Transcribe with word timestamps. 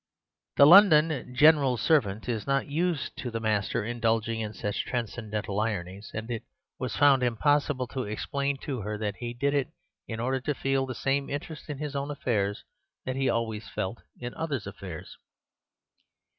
The 0.57 0.65
London 0.65 1.31
general 1.35 1.77
servant 1.77 2.27
is 2.27 2.47
not 2.47 2.65
used 2.65 3.15
to 3.17 3.29
the 3.29 3.39
master 3.39 3.85
indulging 3.85 4.39
in 4.39 4.51
such 4.51 4.83
transcendental 4.83 5.59
ironies. 5.59 6.09
And 6.15 6.31
it 6.31 6.41
was 6.79 6.95
found 6.95 7.21
impossible 7.21 7.85
to 7.89 8.05
explain 8.05 8.57
to 8.63 8.81
her 8.81 8.97
that 8.97 9.17
he 9.17 9.35
did 9.35 9.53
it 9.53 9.67
in 10.07 10.19
order 10.19 10.39
to 10.41 10.55
feel 10.55 10.87
the 10.87 10.95
same 10.95 11.29
interest 11.29 11.69
in 11.69 11.77
his 11.77 11.95
own 11.95 12.09
affairs 12.09 12.63
that 13.05 13.15
he 13.15 13.29
always 13.29 13.69
felt 13.69 13.99
in 14.19 14.33
other 14.33 14.59
people's. 14.59 15.19